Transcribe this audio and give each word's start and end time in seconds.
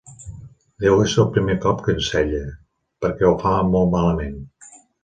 Deu 0.85 1.03
ésser 1.03 1.19
el 1.25 1.27
primer 1.35 1.57
cop 1.67 1.85
que 1.89 1.95
ensella, 1.99 2.43
perquè 3.07 3.31
ho 3.31 3.39
fa 3.47 3.57
molt 3.73 3.97
malament. 3.97 4.43